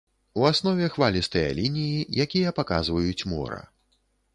У 0.39 0.45
аснове 0.51 0.87
хвалістыя 0.95 1.53
лініі, 1.61 2.03
якія 2.27 2.57
паказваюць 2.61 3.27
мора. 3.37 3.67